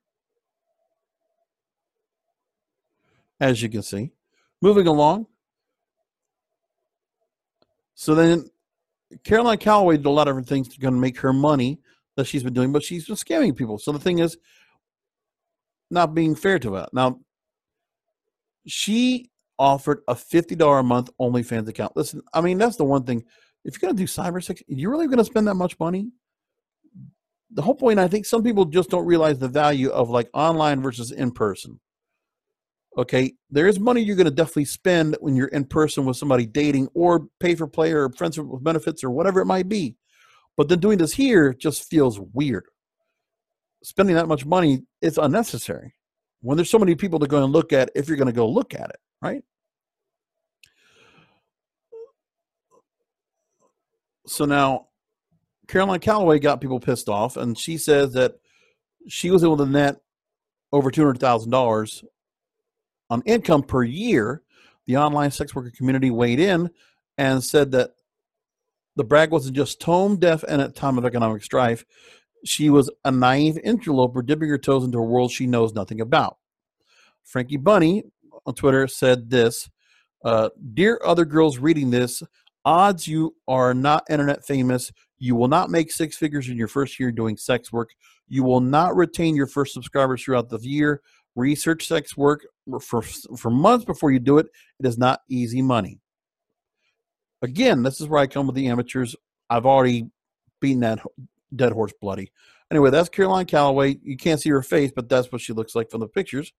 As 3.41 3.63
you 3.63 3.69
can 3.69 3.83
see. 3.83 4.13
Moving 4.61 4.87
along, 4.87 5.27
so 7.95 8.15
then 8.15 8.49
Caroline 9.25 9.59
Calloway 9.59 9.97
did 9.97 10.07
a 10.07 10.11
lot 10.11 10.29
of 10.29 10.33
different 10.33 10.49
things 10.49 10.69
to 10.69 10.81
kind 10.81 10.95
of 10.95 11.01
make 11.01 11.19
her 11.21 11.33
money 11.33 11.81
that 12.17 12.27
she's 12.27 12.43
been 12.43 12.55
doing, 12.55 12.73
but 12.73 12.83
she's 12.83 13.07
been 13.07 13.17
scamming 13.17 13.57
people. 13.57 13.79
So 13.79 13.93
the 13.93 13.99
thing 13.99 14.19
is, 14.19 14.37
not 15.91 16.15
being 16.15 16.35
fair 16.35 16.59
to 16.59 16.75
her. 16.75 16.89
Now, 16.93 17.21
she 18.67 19.31
offered 19.59 20.01
a 20.09 20.15
$50 20.15 20.81
a 20.81 20.83
month 20.83 21.11
OnlyFans 21.21 21.69
account. 21.69 21.97
Listen, 21.97 22.23
I 22.33 22.41
mean, 22.41 22.59
that's 22.59 22.77
the 22.77 22.85
one 22.85 23.05
thing. 23.05 23.25
If 23.65 23.75
you're 23.75 23.87
going 23.87 23.97
to 23.97 24.03
do 24.03 24.09
cyber 24.09 24.43
sex, 24.43 24.63
you're 24.67 24.91
really 24.91 25.07
going 25.07 25.19
to 25.19 25.25
spend 25.25 25.47
that 25.49 25.55
much 25.55 25.79
money? 25.79 26.11
The 27.51 27.63
whole 27.63 27.75
point, 27.75 27.99
I 27.99 28.09
think 28.09 28.25
some 28.25 28.43
people 28.43 28.65
just 28.65 28.89
don't 28.89 29.05
realize 29.05 29.39
the 29.39 29.49
value 29.49 29.91
of 29.91 30.09
like 30.09 30.31
online 30.33 30.81
versus 30.81 31.13
in 31.13 31.31
person 31.31 31.79
okay 32.99 33.33
there 33.51 33.67
is 33.67 33.81
money 33.81 34.03
you're 34.03 34.17
going 34.17 34.25
to 34.27 34.31
definitely 34.31 34.65
spend 34.65 35.17
when 35.21 35.35
you're 35.35 35.49
in 35.49 35.65
person 35.65 36.05
with 36.05 36.17
somebody 36.17 36.47
dating 36.47 36.89
or 36.95 37.27
pay 37.41 37.55
for 37.55 37.67
play 37.67 37.93
or 37.93 38.11
friends 38.11 38.39
with 38.39 38.65
benefits 38.65 39.03
or 39.03 39.11
whatever 39.11 39.41
it 39.41 39.47
might 39.47 39.69
be. 39.69 39.97
But 40.57 40.69
then 40.69 40.81
doing 40.81 40.99
this 40.99 41.15
here 41.15 41.55
just 41.55 41.89
feels 41.89 42.21
weird. 42.21 42.67
Spending 43.83 44.17
that 44.17 44.29
much 44.29 44.45
money 44.45 44.83
is 45.01 45.17
unnecessary 45.19 45.95
when 46.43 46.57
there's 46.57 46.71
so 46.71 46.79
many 46.79 46.95
people 46.95 47.19
to 47.21 47.27
go 47.27 47.43
and 47.43 47.53
look 47.53 47.73
at 47.73 47.91
if 47.95 48.09
you're 48.09 48.19
going 48.19 48.27
to 48.27 48.33
go 48.33 48.49
look 48.49 48.75
at 48.75 48.91
it 48.91 49.01
right? 49.23 49.43
So 54.27 54.45
now 54.45 54.89
caroline 55.69 56.01
calloway 56.01 56.39
got 56.39 56.61
people 56.61 56.81
pissed 56.81 57.09
off 57.09 57.37
and 57.37 57.57
she 57.57 57.79
says 57.79 58.13
that 58.13 58.35
she 59.09 59.31
was 59.31 59.43
able 59.43 59.57
to 59.57 59.67
net 59.67 59.97
over 60.73 60.91
$200000 60.91 62.05
on 63.13 63.23
income 63.27 63.63
per 63.63 63.83
year, 63.83 64.41
the 64.87 64.97
online 64.97 65.31
sex 65.31 65.55
worker 65.55 65.71
community 65.77 66.11
weighed 66.11 66.41
in 66.41 66.71
and 67.19 67.45
said 67.45 67.71
that 67.73 67.91
the 68.97 69.05
brag 69.05 69.31
wasn't 69.31 69.55
just 69.55 69.83
tone 69.83 70.17
deaf 70.17 70.43
and 70.49 70.63
at 70.63 70.75
time 70.75 70.97
of 70.97 71.05
economic 71.05 71.43
strife. 71.43 71.85
She 72.47 72.71
was 72.71 72.91
a 73.05 73.11
naive 73.11 73.59
interloper 73.63 74.23
dipping 74.23 74.49
her 74.49 74.57
toes 74.57 74.85
into 74.85 74.97
a 74.97 75.03
world 75.03 75.31
she 75.31 75.47
knows 75.47 75.75
nothing 75.75 76.01
about. 76.01 76.39
Frankie 77.23 77.59
Bunny 77.59 78.03
on 78.47 78.55
Twitter 78.55 78.89
said 78.89 79.29
this 79.29 79.69
uh, 80.25 80.49
Dear 80.73 80.99
other 81.05 81.27
girls 81.27 81.59
reading 81.59 81.91
this, 81.91 82.23
odds 82.65 83.07
you 83.07 83.37
are 83.47 83.75
not 83.75 84.05
internet 84.09 84.43
famous. 84.47 84.91
You 85.19 85.37
will 85.37 85.49
not 85.49 85.69
make 85.69 85.93
six 85.93 86.17
figures 86.17 86.49
in 86.49 86.57
your 86.57 86.67
first 86.67 86.99
year 86.99 87.13
doing 87.13 87.37
sex 87.37 87.71
work. 87.71 87.91
You 88.27 88.43
will 88.43 88.61
not 88.61 88.97
retain 88.97 89.37
your 89.37 89.47
first 89.47 89.75
subscribers 89.75 90.23
throughout 90.23 90.49
the 90.49 90.59
year. 90.61 91.03
Research 91.35 91.87
sex 91.87 92.17
work 92.17 92.45
for, 92.81 93.03
for 93.03 93.51
months 93.51 93.85
before 93.85 94.11
you 94.11 94.19
do 94.19 94.39
it. 94.39 94.47
It 94.79 94.87
is 94.87 94.99
not 94.99 95.21
easy 95.29 95.63
money. 95.63 96.01
Again, 97.41 97.83
this 97.83 98.01
is 98.01 98.09
where 98.09 98.21
I 98.21 98.27
come 98.27 98.47
with 98.47 98.55
the 98.55 98.69
amateurs. 98.69 99.17
I've 99.51 99.67
already 99.67 100.09
beaten 100.61 100.81
that 100.81 101.01
dead 101.55 101.73
horse 101.73 101.93
bloody. 102.01 102.31
Anyway, 102.71 102.91
that's 102.91 103.09
Caroline 103.09 103.47
Calloway. 103.47 103.99
You 104.03 104.17
can't 104.17 104.41
see 104.41 104.51
her 104.51 104.63
face, 104.63 104.93
but 104.95 105.09
that's 105.09 105.31
what 105.31 105.41
she 105.41 105.53
looks 105.53 105.75
like 105.75 105.91
from 105.91 106.01
the 106.01 106.09
pictures. 106.09 106.53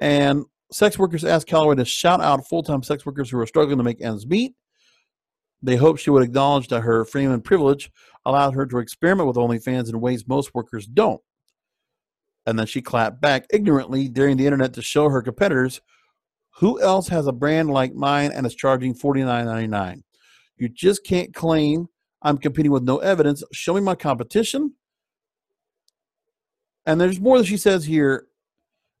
And 0.00 0.44
sex 0.72 0.98
workers 0.98 1.24
asked 1.24 1.46
Calloway 1.46 1.76
to 1.76 1.84
shout 1.84 2.20
out 2.20 2.46
full 2.48 2.62
time 2.62 2.82
sex 2.82 3.06
workers 3.06 3.30
who 3.30 3.38
are 3.38 3.46
struggling 3.46 3.78
to 3.78 3.84
make 3.84 4.00
ends 4.00 4.26
meet. 4.26 4.54
They 5.62 5.76
hoped 5.76 6.00
she 6.00 6.10
would 6.10 6.22
acknowledge 6.22 6.68
that 6.68 6.82
her 6.82 7.04
freedom 7.04 7.32
and 7.32 7.44
privilege 7.44 7.90
allowed 8.24 8.54
her 8.54 8.66
to 8.66 8.78
experiment 8.78 9.26
with 9.26 9.36
OnlyFans 9.36 9.88
in 9.88 10.00
ways 10.00 10.28
most 10.28 10.54
workers 10.54 10.86
don't. 10.86 11.20
And 12.48 12.58
then 12.58 12.66
she 12.66 12.80
clapped 12.80 13.20
back 13.20 13.44
ignorantly 13.50 14.08
during 14.08 14.38
the 14.38 14.46
internet 14.46 14.72
to 14.72 14.80
show 14.80 15.10
her 15.10 15.20
competitors 15.20 15.82
who 16.48 16.80
else 16.80 17.06
has 17.08 17.26
a 17.26 17.32
brand 17.32 17.68
like 17.68 17.94
mine 17.94 18.32
and 18.32 18.46
is 18.46 18.54
charging 18.54 18.94
$49.99. 18.94 20.02
You 20.56 20.70
just 20.70 21.04
can't 21.04 21.34
claim 21.34 21.88
I'm 22.22 22.38
competing 22.38 22.72
with 22.72 22.84
no 22.84 22.98
evidence. 23.00 23.44
Show 23.52 23.74
me 23.74 23.82
my 23.82 23.94
competition. 23.94 24.72
And 26.86 26.98
there's 26.98 27.20
more 27.20 27.36
that 27.36 27.46
she 27.46 27.58
says 27.58 27.84
here. 27.84 28.28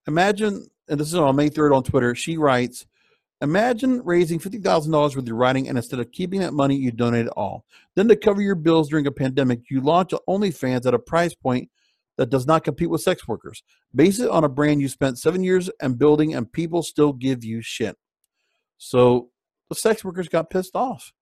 Imagine, 0.06 0.66
and 0.90 1.00
this 1.00 1.08
is 1.08 1.14
on 1.14 1.34
May 1.34 1.48
3rd 1.48 1.74
on 1.74 1.82
Twitter, 1.84 2.14
she 2.14 2.36
writes, 2.36 2.84
Imagine 3.40 4.02
raising 4.04 4.38
$50,000 4.38 5.16
with 5.16 5.26
your 5.26 5.36
writing, 5.36 5.68
and 5.68 5.78
instead 5.78 6.00
of 6.00 6.12
keeping 6.12 6.40
that 6.40 6.52
money, 6.52 6.76
you 6.76 6.90
donate 6.90 7.26
it 7.26 7.32
all. 7.34 7.64
Then, 7.94 8.08
to 8.08 8.16
cover 8.16 8.42
your 8.42 8.56
bills 8.56 8.90
during 8.90 9.06
a 9.06 9.12
pandemic, 9.12 9.70
you 9.70 9.80
launch 9.80 10.10
OnlyFans 10.28 10.84
at 10.84 10.92
a 10.92 10.98
price 10.98 11.34
point 11.34 11.70
that 12.18 12.30
does 12.30 12.46
not 12.46 12.64
compete 12.64 12.90
with 12.90 13.00
sex 13.00 13.26
workers. 13.26 13.62
Base 13.94 14.18
it 14.18 14.28
on 14.28 14.44
a 14.44 14.48
brand 14.48 14.82
you 14.82 14.88
spent 14.88 15.18
seven 15.18 15.42
years 15.42 15.70
and 15.80 15.98
building, 15.98 16.34
and 16.34 16.52
people 16.52 16.82
still 16.82 17.12
give 17.12 17.44
you 17.44 17.62
shit. 17.62 17.96
So 18.76 19.30
the 19.70 19.76
sex 19.76 20.04
workers 20.04 20.28
got 20.28 20.50
pissed 20.50 20.76
off. 20.76 21.12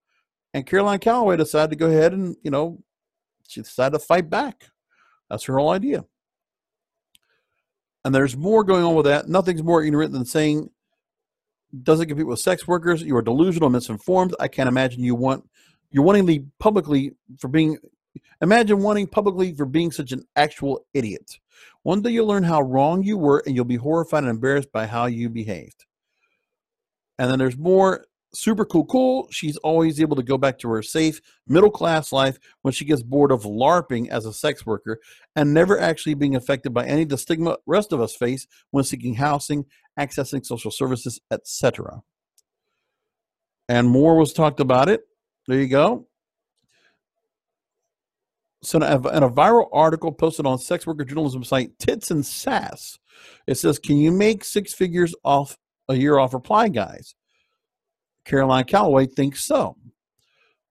And 0.53 0.65
Caroline 0.65 0.99
Calloway 0.99 1.37
decided 1.37 1.69
to 1.69 1.75
go 1.75 1.87
ahead 1.87 2.13
and, 2.13 2.35
you 2.43 2.49
know, 2.49 2.83
she 3.47 3.61
decided 3.61 3.99
to 3.99 4.05
fight 4.05 4.29
back. 4.29 4.65
That's 5.29 5.43
her 5.45 5.57
whole 5.57 5.69
idea. 5.69 6.05
And 8.03 8.15
there's 8.15 8.35
more 8.35 8.63
going 8.63 8.83
on 8.83 8.95
with 8.95 9.05
that. 9.05 9.27
Nothing's 9.27 9.63
more 9.63 9.83
ignorant 9.83 10.13
than 10.13 10.25
saying 10.25 10.69
doesn't 11.83 12.07
compete 12.07 12.25
with 12.25 12.39
sex 12.39 12.67
workers. 12.67 13.03
You 13.03 13.15
are 13.17 13.21
delusional, 13.21 13.69
misinformed. 13.69 14.33
I 14.39 14.47
can't 14.47 14.69
imagine 14.69 15.03
you 15.03 15.15
want 15.15 15.47
you're 15.91 16.03
wanting 16.03 16.25
the 16.25 16.43
publicly 16.59 17.11
for 17.37 17.49
being 17.49 17.77
imagine 18.41 18.81
wanting 18.81 19.07
publicly 19.07 19.53
for 19.53 19.65
being 19.65 19.91
such 19.91 20.11
an 20.11 20.23
actual 20.35 20.85
idiot. 20.93 21.39
One 21.83 22.01
day 22.01 22.11
you'll 22.11 22.27
learn 22.27 22.43
how 22.43 22.61
wrong 22.61 23.03
you 23.03 23.17
were 23.17 23.43
and 23.45 23.55
you'll 23.55 23.65
be 23.65 23.75
horrified 23.75 24.23
and 24.23 24.29
embarrassed 24.29 24.71
by 24.71 24.85
how 24.85 25.05
you 25.05 25.29
behaved. 25.29 25.85
And 27.19 27.31
then 27.31 27.39
there's 27.39 27.57
more 27.57 28.05
super 28.33 28.65
cool 28.65 28.85
cool. 28.85 29.27
She's 29.31 29.57
always 29.57 29.99
able 29.99 30.15
to 30.17 30.23
go 30.23 30.37
back 30.37 30.59
to 30.59 30.69
her 30.69 30.83
safe 30.83 31.21
middle 31.47 31.71
class 31.71 32.11
life 32.11 32.37
when 32.61 32.73
she 32.73 32.85
gets 32.85 33.01
bored 33.01 33.31
of 33.31 33.43
LARPing 33.43 34.09
as 34.09 34.25
a 34.25 34.33
sex 34.33 34.65
worker 34.65 34.99
and 35.35 35.53
never 35.53 35.79
actually 35.79 36.13
being 36.13 36.35
affected 36.35 36.73
by 36.73 36.85
any 36.85 37.03
of 37.03 37.09
the 37.09 37.17
stigma 37.17 37.57
rest 37.65 37.93
of 37.93 38.01
us 38.01 38.15
face 38.15 38.47
when 38.71 38.83
seeking 38.83 39.15
housing 39.15 39.65
accessing 39.97 40.45
social 40.45 40.71
services, 40.71 41.19
etc. 41.31 42.03
And 43.67 43.87
more 43.87 44.15
was 44.15 44.33
talked 44.33 44.59
about 44.59 44.89
it. 44.89 45.01
There 45.47 45.59
you 45.59 45.67
go. 45.67 46.07
So, 48.67 48.79
in 48.79 48.83
a 49.23 49.29
viral 49.29 49.69
article 49.71 50.11
posted 50.11 50.45
on 50.45 50.59
sex 50.59 50.85
worker 50.85 51.05
journalism 51.05 51.41
site 51.41 51.79
Tits 51.79 52.11
and 52.11 52.25
Sass, 52.25 52.99
it 53.47 53.55
says, 53.55 53.79
Can 53.79 53.95
you 53.95 54.11
make 54.11 54.43
six 54.43 54.73
figures 54.73 55.15
off 55.23 55.57
a 55.87 55.95
year 55.95 56.17
off 56.17 56.33
reply 56.33 56.67
guys? 56.67 57.15
Caroline 58.25 58.65
Calloway 58.65 59.05
thinks 59.05 59.45
so. 59.45 59.77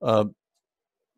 Uh, 0.02 0.26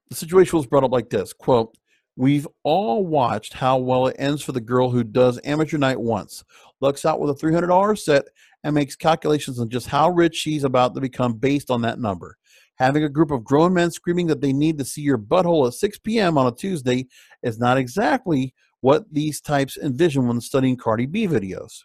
the 0.09 0.15
situation 0.15 0.57
was 0.57 0.69
brought 0.69 0.85
up 0.85 0.93
like 0.93 1.11
this 1.11 1.33
quote, 1.33 1.77
We've 2.15 2.47
all 2.63 3.05
watched 3.05 3.55
how 3.55 3.79
well 3.79 4.07
it 4.07 4.15
ends 4.17 4.45
for 4.45 4.53
the 4.53 4.61
girl 4.61 4.89
who 4.89 5.03
does 5.03 5.41
amateur 5.43 5.79
night 5.79 5.99
once, 5.99 6.45
looks 6.81 7.05
out 7.05 7.19
with 7.19 7.31
a 7.31 7.45
$300 7.45 7.99
set, 7.99 8.27
and 8.63 8.73
makes 8.73 8.95
calculations 8.95 9.59
on 9.59 9.69
just 9.69 9.89
how 9.89 10.11
rich 10.11 10.37
she's 10.37 10.63
about 10.63 10.95
to 10.95 11.01
become 11.01 11.33
based 11.33 11.73
on 11.73 11.83
that 11.83 11.99
number. 11.99 12.37
Having 12.79 13.05
a 13.05 13.09
group 13.09 13.31
of 13.31 13.45
grown 13.45 13.75
men 13.75 13.91
screaming 13.91 14.29
that 14.29 14.41
they 14.41 14.53
need 14.53 14.79
to 14.79 14.85
see 14.85 15.03
your 15.03 15.19
butthole 15.19 15.67
at 15.67 15.75
6 15.75 15.99
p.m. 15.99 16.39
on 16.39 16.47
a 16.47 16.53
Tuesday 16.55 17.07
is 17.43 17.59
not 17.59 17.77
exactly 17.77 18.55
what 18.81 19.13
these 19.13 19.41
types 19.41 19.77
envision 19.77 20.29
when 20.29 20.41
studying 20.41 20.77
Cardi 20.77 21.07
B 21.07 21.27
videos. 21.27 21.83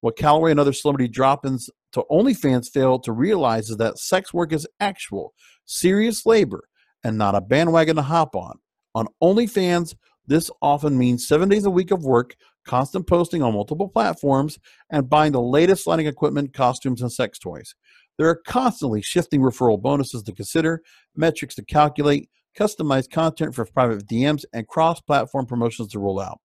What 0.00 0.16
Calloway 0.16 0.50
and 0.50 0.60
other 0.60 0.72
celebrity 0.72 1.08
drop 1.08 1.46
ins 1.46 1.70
to 1.92 2.04
OnlyFans 2.10 2.68
fail 2.68 2.98
to 3.00 3.12
realize 3.12 3.70
is 3.70 3.76
that 3.78 3.98
sex 3.98 4.34
work 4.34 4.52
is 4.52 4.66
actual, 4.80 5.34
serious 5.64 6.26
labor, 6.26 6.68
and 7.04 7.16
not 7.16 7.34
a 7.34 7.40
bandwagon 7.40 7.96
to 7.96 8.02
hop 8.02 8.34
on. 8.34 8.58
On 8.94 9.06
OnlyFans, 9.22 9.94
this 10.26 10.50
often 10.60 10.98
means 10.98 11.26
seven 11.26 11.48
days 11.48 11.64
a 11.64 11.70
week 11.70 11.90
of 11.90 12.04
work, 12.04 12.36
constant 12.66 13.06
posting 13.06 13.42
on 13.42 13.54
multiple 13.54 13.88
platforms, 13.88 14.58
and 14.90 15.08
buying 15.08 15.32
the 15.32 15.40
latest 15.40 15.86
lighting 15.86 16.06
equipment, 16.06 16.52
costumes, 16.52 17.02
and 17.02 17.10
sex 17.10 17.38
toys. 17.38 17.74
There 18.18 18.28
are 18.28 18.42
constantly 18.46 19.00
shifting 19.00 19.40
referral 19.40 19.80
bonuses 19.80 20.22
to 20.24 20.32
consider, 20.32 20.82
metrics 21.14 21.54
to 21.54 21.64
calculate, 21.64 22.28
customized 22.58 23.10
content 23.10 23.54
for 23.54 23.64
private 23.64 24.06
DMs, 24.06 24.44
and 24.52 24.66
cross 24.66 25.00
platform 25.00 25.46
promotions 25.46 25.92
to 25.92 26.00
roll 26.00 26.20
out. 26.20 26.40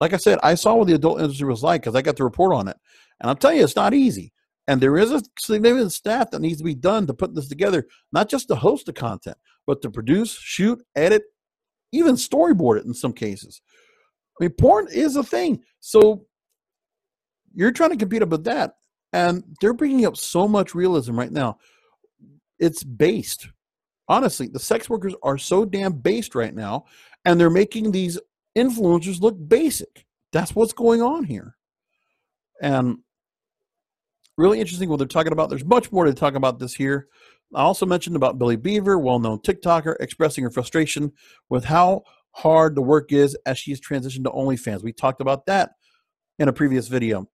Like 0.00 0.12
I 0.12 0.18
said, 0.18 0.38
I 0.42 0.54
saw 0.54 0.74
what 0.74 0.88
the 0.88 0.94
adult 0.94 1.20
industry 1.20 1.48
was 1.48 1.62
like 1.62 1.82
because 1.82 1.94
I 1.94 2.02
got 2.02 2.16
to 2.16 2.24
report 2.24 2.54
on 2.54 2.68
it. 2.68 2.76
And 3.20 3.28
I'll 3.28 3.36
tell 3.36 3.52
you, 3.52 3.62
it's 3.62 3.76
not 3.76 3.94
easy. 3.94 4.32
And 4.68 4.80
there 4.80 4.96
is 4.96 5.10
a 5.10 5.22
significant 5.38 5.92
staff 5.92 6.30
that 6.30 6.40
needs 6.40 6.58
to 6.58 6.64
be 6.64 6.74
done 6.74 7.06
to 7.06 7.14
put 7.14 7.34
this 7.34 7.48
together, 7.48 7.86
not 8.12 8.28
just 8.28 8.48
to 8.48 8.54
host 8.54 8.86
the 8.86 8.92
content, 8.92 9.36
but 9.66 9.82
to 9.82 9.90
produce, 9.90 10.32
shoot, 10.32 10.80
edit, 10.94 11.22
even 11.92 12.14
storyboard 12.14 12.78
it 12.78 12.86
in 12.86 12.94
some 12.94 13.12
cases. 13.12 13.60
I 14.40 14.44
mean, 14.44 14.52
porn 14.58 14.88
is 14.90 15.16
a 15.16 15.22
thing. 15.22 15.62
So 15.80 16.26
you're 17.54 17.72
trying 17.72 17.90
to 17.90 17.96
compete 17.96 18.22
up 18.22 18.30
with 18.30 18.44
that. 18.44 18.74
And 19.12 19.44
they're 19.60 19.74
bringing 19.74 20.06
up 20.06 20.16
so 20.16 20.48
much 20.48 20.74
realism 20.74 21.18
right 21.18 21.32
now. 21.32 21.58
It's 22.58 22.82
based. 22.82 23.48
Honestly, 24.08 24.48
the 24.48 24.58
sex 24.58 24.88
workers 24.88 25.14
are 25.22 25.38
so 25.38 25.64
damn 25.64 25.92
based 25.92 26.34
right 26.34 26.54
now, 26.54 26.84
and 27.24 27.40
they're 27.40 27.50
making 27.50 27.92
these 27.92 28.18
influencers 28.56 29.20
look 29.20 29.36
basic. 29.48 30.06
That's 30.32 30.54
what's 30.54 30.72
going 30.72 31.02
on 31.02 31.24
here. 31.24 31.56
And 32.60 32.98
really 34.38 34.60
interesting 34.60 34.88
what 34.88 34.98
they're 34.98 35.06
talking 35.06 35.32
about. 35.32 35.50
There's 35.50 35.64
much 35.64 35.92
more 35.92 36.04
to 36.04 36.14
talk 36.14 36.34
about 36.34 36.58
this 36.58 36.74
here. 36.74 37.08
I 37.54 37.62
also 37.62 37.84
mentioned 37.84 38.16
about 38.16 38.38
Billy 38.38 38.56
Beaver, 38.56 38.98
well 38.98 39.18
known 39.18 39.40
TikToker, 39.40 39.96
expressing 40.00 40.44
her 40.44 40.50
frustration 40.50 41.12
with 41.50 41.64
how 41.64 42.02
hard 42.30 42.74
the 42.74 42.82
work 42.82 43.12
is 43.12 43.36
as 43.44 43.58
she's 43.58 43.80
transitioned 43.80 44.24
to 44.24 44.30
OnlyFans. 44.30 44.82
We 44.82 44.92
talked 44.92 45.20
about 45.20 45.44
that 45.46 45.72
in 46.38 46.48
a 46.48 46.52
previous 46.52 46.88
video. 46.88 47.28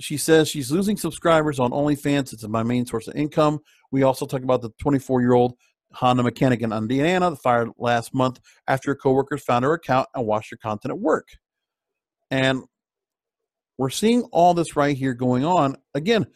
She 0.00 0.16
says 0.16 0.48
she's 0.48 0.70
losing 0.70 0.96
subscribers 0.96 1.60
on 1.60 1.70
OnlyFans. 1.70 2.32
It's 2.32 2.46
my 2.48 2.62
main 2.62 2.86
source 2.86 3.08
of 3.08 3.14
income. 3.14 3.60
We 3.90 4.02
also 4.02 4.26
talk 4.26 4.42
about 4.42 4.62
the 4.62 4.70
24 4.80 5.20
year 5.20 5.34
old 5.34 5.54
Honda 5.92 6.22
mechanic 6.22 6.62
in 6.62 6.72
Indiana 6.72 7.30
that 7.30 7.36
fired 7.36 7.68
last 7.78 8.14
month 8.14 8.40
after 8.66 8.92
her 8.92 8.96
coworkers 8.96 9.42
found 9.42 9.64
her 9.64 9.74
account 9.74 10.08
and 10.14 10.26
watched 10.26 10.50
her 10.50 10.56
content 10.56 10.92
at 10.92 10.98
work. 10.98 11.28
And 12.30 12.62
we're 13.78 13.90
seeing 13.90 14.22
all 14.32 14.54
this 14.54 14.76
right 14.76 14.96
here 14.96 15.14
going 15.14 15.44
on. 15.44 15.76
Again, 15.94 16.26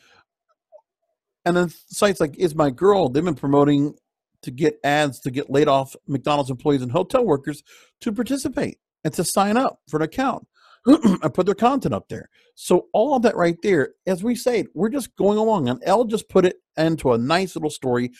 and 1.45 1.57
then 1.57 1.71
sites 1.89 2.21
like 2.21 2.33
IsMyGirl, 2.33 3.13
they've 3.13 3.25
been 3.25 3.35
promoting 3.35 3.95
to 4.43 4.51
get 4.51 4.79
ads 4.85 5.21
to 5.21 5.31
get 5.31 5.51
laid 5.51 5.69
off 5.69 5.97
McDonald's 6.07 6.51
employees 6.51 6.83
and 6.83 6.93
hotel 6.93 7.25
workers 7.25 7.63
to 8.01 8.13
participate 8.13 8.79
and 9.05 9.15
to 9.15 9.25
sign 9.25 9.57
up 9.57 9.81
for 9.89 9.97
an 9.97 10.03
account 10.03 10.47
and 11.23 11.35
put 11.35 11.47
their 11.47 11.55
content 11.55 11.95
up 11.95 12.09
there. 12.09 12.29
So 12.55 12.87
all 12.93 13.17
of 13.17 13.23
that 13.23 13.37
right 13.37 13.57
there, 13.63 13.95
as 14.07 14.23
we 14.23 14.35
say, 14.35 14.67
we're 14.75 14.89
just 14.89 15.15
going 15.17 15.39
along. 15.39 15.69
And 15.69 15.83
Elle 15.85 16.05
just 16.05 16.29
put 16.29 16.45
it 16.45 16.57
into 16.77 17.13
a 17.13 17.19
nice 17.19 17.57
little 17.57 17.71
story. 17.71 18.13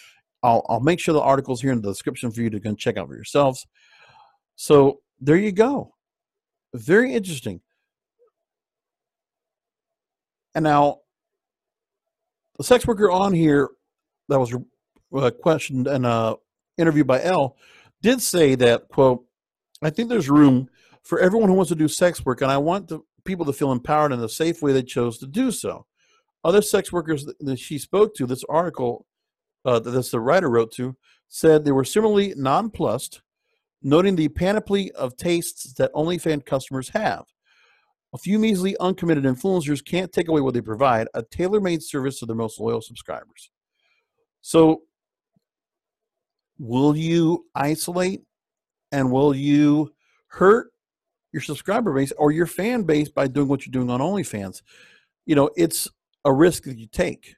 I'll, 0.43 0.65
I'll 0.69 0.81
make 0.81 1.01
sure 1.01 1.15
the 1.15 1.21
article's 1.21 1.61
here 1.61 1.73
in 1.73 1.81
the 1.81 1.91
description 1.91 2.31
for 2.31 2.41
you 2.41 2.51
to 2.51 2.61
go 2.61 2.75
check 2.75 2.97
out 2.97 3.09
for 3.09 3.15
yourselves. 3.15 3.67
So 4.57 5.01
there 5.21 5.37
you 5.37 5.53
go. 5.53 5.95
Very 6.75 7.15
interesting. 7.15 7.61
And 10.55 10.65
now 10.65 11.01
the 12.57 12.65
sex 12.65 12.87
worker 12.87 13.11
on 13.11 13.33
here 13.33 13.69
that 14.29 14.41
was 14.41 14.55
uh, 15.15 15.31
questioned 15.31 15.87
and 15.87 16.05
uh, 16.05 16.37
interviewed 16.79 17.07
by 17.07 17.23
Elle 17.23 17.57
did 18.03 18.21
say 18.21 18.55
that 18.55 18.89
quote 18.89 19.25
i 19.83 19.91
think 19.91 20.09
there's 20.09 20.31
room 20.31 20.69
for 21.07 21.21
everyone 21.21 21.49
who 21.49 21.55
wants 21.55 21.69
to 21.69 21.75
do 21.75 21.89
sex 21.89 22.25
work 22.25 22.41
and 22.43 22.51
i 22.51 22.57
want 22.57 22.89
the 22.89 23.01
people 23.25 23.45
to 23.45 23.53
feel 23.53 23.73
empowered 23.73 24.13
in 24.13 24.21
the 24.21 24.29
safe 24.29 24.63
way 24.63 24.73
they 24.73 24.83
chose 24.83 25.19
to 25.19 25.27
do 25.27 25.51
so 25.51 25.87
other 26.45 26.63
sex 26.63 26.93
workers 26.93 27.27
that, 27.41 27.59
she 27.59 27.79
spoke 27.79 28.15
to 28.15 28.27
this 28.27 28.45
article 28.49 29.07
uh, 29.65 29.79
that 29.79 29.91
this 29.91 30.11
the 30.11 30.21
writer 30.21 30.49
wrote 30.49 30.73
to 30.73 30.97
said 31.29 31.65
they 31.65 31.73
were 31.73 31.85
similarly 31.85 32.35
nonplussed 32.37 33.23
noting 33.83 34.17
the 34.17 34.29
panoply 34.29 34.91
of 34.93 35.17
tastes 35.17 35.73
that 35.75 35.93
OnlyFans 35.93 36.45
customers 36.45 36.89
have 36.91 37.25
a 38.17 38.19
few 38.19 38.39
measly, 38.39 38.75
uncommitted 38.79 39.25
influencers 39.25 39.85
can't 39.85 40.11
take 40.11 40.29
away 40.29 40.41
what 40.41 40.55
they 40.55 40.63
provide 40.63 41.07
a 41.13 41.23
tailor 41.23 41.61
made 41.61 41.83
service 41.83 42.19
to 42.19 42.27
their 42.27 42.35
most 42.35 42.59
loyal 42.59 42.81
subscribers. 42.81 43.51
So, 44.41 44.83
will 46.59 46.97
you 46.97 47.45
isolate 47.55 48.23
and 48.91 49.13
will 49.13 49.35
you 49.35 49.93
hurt 50.29 50.69
your 51.37 51.43
subscriber 51.43 51.95
base 51.95 52.13
or 52.19 52.33
your 52.33 52.47
fan 52.47 52.83
base 52.83 53.09
by 53.09 53.29
doing 53.29 53.47
what 53.47 53.65
you're 53.65 53.71
doing 53.71 53.91
on 53.91 54.01
OnlyFans? 54.01 54.63
You 55.25 55.37
know, 55.37 55.51
it's 55.57 55.89
a 56.25 56.33
risk 56.33 56.65
that 56.65 56.79
you 56.79 56.89
take. 56.89 57.37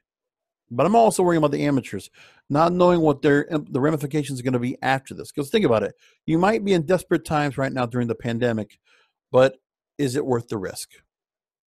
But 0.71 0.87
I'm 0.87 0.95
also 0.95 1.23
worrying 1.23 1.39
about 1.39 1.51
the 1.51 1.65
amateurs, 1.65 2.09
not 2.49 2.73
knowing 2.73 3.01
what 3.01 3.21
their 3.21 3.53
um, 3.53 3.65
the 3.69 3.81
ramifications 3.81 4.39
are 4.39 4.43
going 4.43 4.53
to 4.53 4.59
be 4.59 4.77
after 4.81 5.13
this. 5.13 5.31
Because 5.31 5.49
think 5.49 5.65
about 5.65 5.83
it, 5.83 5.95
you 6.25 6.37
might 6.37 6.63
be 6.63 6.73
in 6.73 6.85
desperate 6.85 7.25
times 7.25 7.57
right 7.57 7.73
now 7.73 7.85
during 7.85 8.07
the 8.07 8.15
pandemic 8.15 8.79
but 9.31 9.57
is 9.97 10.15
it 10.15 10.25
worth 10.25 10.47
the 10.47 10.57
risk? 10.57 10.89